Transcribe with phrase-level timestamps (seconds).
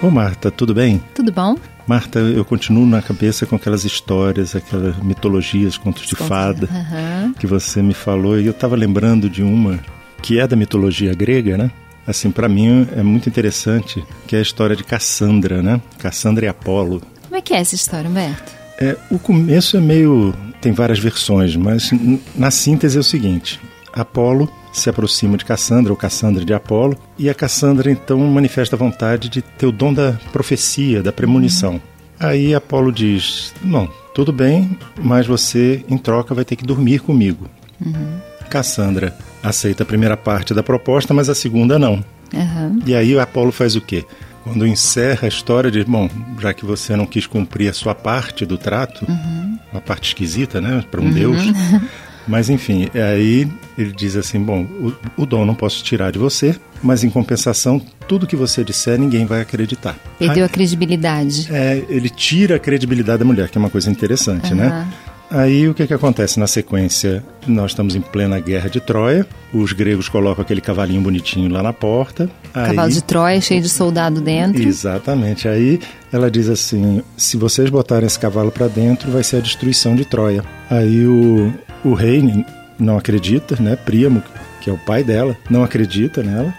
[0.00, 1.02] Ô Marta, tudo bem?
[1.14, 1.56] Tudo bom?
[1.86, 7.34] Marta, eu continuo na cabeça com aquelas histórias, aquelas mitologias, contos de fada Aham.
[7.38, 9.80] que você me falou e eu estava lembrando de uma
[10.22, 11.70] que é da mitologia grega, né?
[12.06, 15.80] Assim, para mim é muito interessante, que é a história de Cassandra, né?
[15.98, 17.02] Cassandra e Apolo.
[17.24, 18.52] Como é que é essa história, Humberto?
[18.78, 20.32] É, o começo é meio.
[20.60, 21.90] tem várias versões, mas
[22.36, 23.60] na síntese é o seguinte:
[23.92, 28.78] Apolo se aproxima de Cassandra, ou Cassandra de Apolo, e a Cassandra então manifesta a
[28.78, 31.80] vontade de ter o dom da profecia, da premonição.
[32.18, 37.48] Aí Apolo diz: Não, tudo bem, mas você em troca vai ter que dormir comigo.
[38.50, 42.04] Cassandra aceita a primeira parte da proposta, mas a segunda não.
[42.34, 42.80] Aham.
[42.84, 44.04] E aí Apolo faz o quê?
[44.42, 46.08] Quando encerra a história, diz: Bom,
[46.40, 49.06] já que você não quis cumprir a sua parte do trato,
[49.72, 51.38] uma parte esquisita, né, para um deus.
[52.28, 54.92] Mas enfim, aí ele diz assim: Bom, o,
[55.22, 59.24] o dom não posso tirar de você, mas em compensação, tudo que você disser ninguém
[59.26, 59.96] vai acreditar.
[60.18, 61.48] Perdeu a credibilidade.
[61.50, 64.66] É, ele tira a credibilidade da mulher, que é uma coisa interessante, né?
[64.66, 64.88] Aham.
[65.30, 67.22] Aí o que, que acontece na sequência?
[67.46, 71.72] Nós estamos em plena guerra de Troia, os gregos colocam aquele cavalinho bonitinho lá na
[71.72, 72.30] porta.
[72.52, 74.62] Cavalo aí- de Troia, cheio de soldado dentro.
[74.62, 75.46] Exatamente.
[75.46, 79.94] Aí ela diz assim: se vocês botarem esse cavalo para dentro, vai ser a destruição
[79.94, 80.42] de Troia.
[80.70, 81.52] Aí o,
[81.84, 82.44] o rei
[82.78, 83.76] não acredita, né?
[83.76, 84.22] Príamo,
[84.60, 86.52] que é o pai dela, não acredita nela.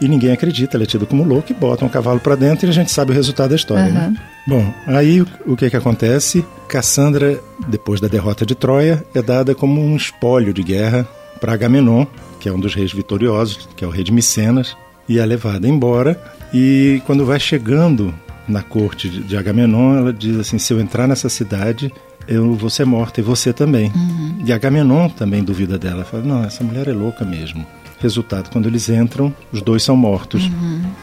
[0.00, 2.70] E ninguém acredita, ele é tido como louco e bota um cavalo para dentro e
[2.70, 4.14] a gente sabe o resultado da história, né?
[4.46, 6.44] Bom, aí o- que que acontece?
[6.68, 7.38] Cassandra,
[7.68, 11.08] depois da derrota de Troia, é dada como um espólio de guerra
[11.40, 12.04] para Agamenon,
[12.40, 14.76] que é um dos reis vitoriosos, que é o rei de Micenas,
[15.08, 16.20] e é levada embora.
[16.52, 18.12] E quando vai chegando
[18.46, 21.90] na corte de Agamenon, ela diz assim: se eu entrar nessa cidade,
[22.28, 23.92] eu vou ser morta e você também.
[24.44, 27.66] E Agamenon também duvida dela, fala: não, essa mulher é louca mesmo.
[28.00, 30.50] Resultado, quando eles entram, os dois são mortos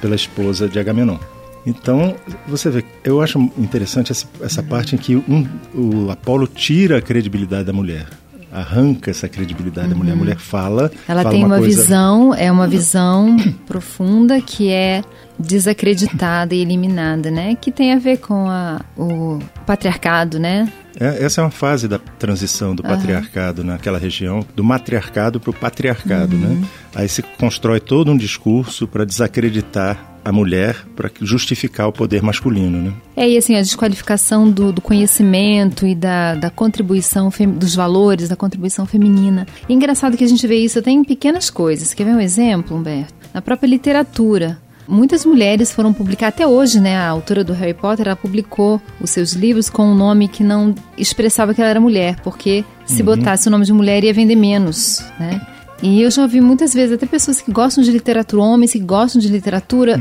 [0.01, 1.17] pela esposa de Agamenon.
[1.65, 2.15] Então,
[2.47, 7.01] você vê, eu acho interessante essa, essa parte em que um, o Apolo tira a
[7.01, 8.07] credibilidade da mulher,
[8.51, 10.13] arranca essa credibilidade da mulher.
[10.13, 10.91] A mulher fala.
[11.07, 15.03] Ela fala tem uma, coisa- visão, é uma visão profunda que é
[15.39, 17.55] desacreditada e eliminada, né?
[17.55, 20.71] Que tem a ver com a, o patriarcado, né?
[20.99, 25.53] É, essa é uma fase da transição do patriarcado naquela região, do matriarcado para o
[25.53, 26.61] patriarcado, né?
[26.93, 32.81] Aí se constrói todo um discurso para desacreditar a mulher, para justificar o poder masculino,
[32.81, 32.93] né?
[33.15, 38.35] É, e assim, a desqualificação do, do conhecimento e da, da contribuição, dos valores, da
[38.35, 39.47] contribuição feminina.
[39.67, 41.93] E é engraçado que a gente vê isso até em pequenas coisas.
[41.93, 43.13] Quer ver um exemplo, Humberto?
[43.33, 44.59] Na própria literatura.
[44.87, 46.97] Muitas mulheres foram publicar, até hoje, né?
[46.97, 50.75] A autora do Harry Potter, ela publicou os seus livros com um nome que não
[50.97, 55.01] expressava que ela era mulher, porque se botasse o nome de mulher ia vender menos,
[55.17, 55.39] né?
[55.81, 59.19] E eu já ouvi muitas vezes até pessoas que gostam de literatura, homens que gostam
[59.19, 59.99] de literatura,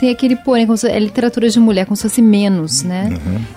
[0.00, 3.10] tem aquele porém, como se é literatura de mulher, como se fosse menos, né?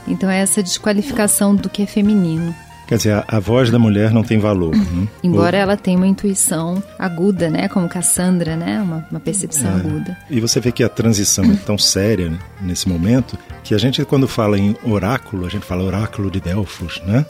[0.07, 2.53] Então é essa desqualificação do que é feminino.
[2.87, 4.75] Quer dizer, a, a voz da mulher não tem valor.
[4.75, 5.07] né?
[5.23, 7.67] Embora ela tenha uma intuição aguda, né?
[7.67, 8.81] Como Cassandra, né?
[8.81, 10.17] Uma, uma percepção aguda.
[10.29, 14.03] E você vê que a transição é tão séria né, nesse momento que a gente,
[14.05, 17.25] quando fala em oráculo, a gente fala oráculo de Delfos, né?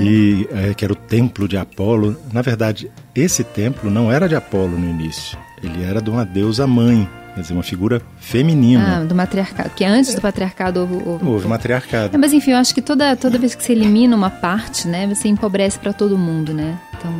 [0.00, 2.16] E é, que era o templo de Apolo.
[2.32, 5.36] Na verdade, esse templo não era de Apolo no início.
[5.62, 8.98] Ele era de uma deusa mãe, quer dizer, uma figura feminina.
[8.98, 9.68] Ah, do matriarcado.
[9.70, 10.94] Porque antes do patriarcado houve.
[11.08, 12.14] houve- Houve matriarcado.
[12.14, 15.06] É, mas enfim, eu acho que toda, toda vez que você elimina uma parte, né,
[15.06, 16.78] você empobrece para todo mundo, né?
[16.96, 17.10] Então,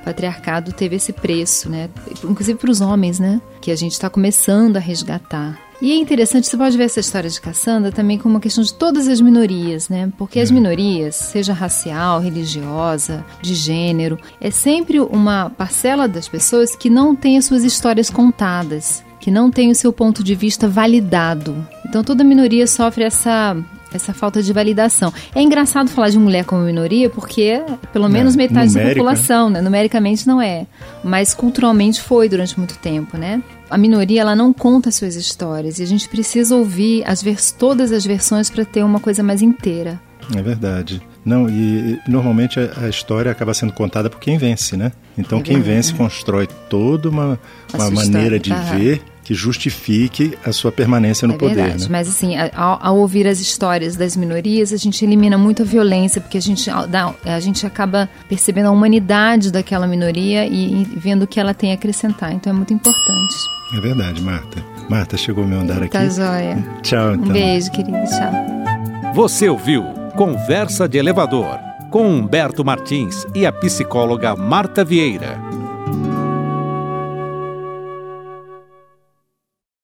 [0.00, 1.88] o patriarcado teve esse preço, né?
[2.24, 3.40] Inclusive para os homens, né?
[3.60, 5.58] Que a gente está começando a resgatar.
[5.82, 8.72] E é interessante, você pode ver essa história de Cassandra também como uma questão de
[8.74, 10.12] todas as minorias, né?
[10.18, 16.90] Porque as minorias, seja racial, religiosa, de gênero, é sempre uma parcela das pessoas que
[16.90, 21.54] não tem as suas histórias contadas, que não tem o seu ponto de vista validado.
[21.86, 23.56] Então toda minoria sofre essa
[23.92, 25.12] essa falta de validação.
[25.34, 29.50] É engraçado falar de mulher como minoria porque é pelo menos metade da numérica, população,
[29.50, 29.60] né?
[29.60, 30.66] Numericamente não é,
[31.02, 33.42] mas culturalmente foi durante muito tempo, né?
[33.68, 37.92] A minoria ela não conta suas histórias e a gente precisa ouvir as vers todas
[37.92, 40.00] as versões para ter uma coisa mais inteira.
[40.36, 41.02] É verdade.
[41.24, 44.92] Não, e normalmente a, a história acaba sendo contada por quem vence, né?
[45.18, 47.38] Então É quem vence constrói toda uma,
[47.74, 48.78] uma maneira de Aham.
[48.78, 51.88] ver que justifique a sua permanência no é poder, verdade, né?
[51.90, 56.20] mas assim, ao, ao ouvir as histórias das minorias, a gente elimina muito a violência,
[56.20, 60.84] porque a gente, a- dá- a gente acaba percebendo a humanidade daquela minoria e, e
[60.96, 62.32] vendo o que ela tem a acrescentar.
[62.32, 63.34] Então é muito importante.
[63.76, 64.64] É verdade, Marta.
[64.88, 65.90] Marta, chegou o meu andar aqui.
[65.92, 66.56] Tá joia.
[66.82, 67.28] Tchau, então.
[67.28, 67.98] Um beijo, querido.
[68.08, 69.12] Tchau.
[69.14, 71.58] Você ouviu Conversa de Elevador
[71.90, 75.49] com Humberto Martins e a psicóloga Marta Vieira.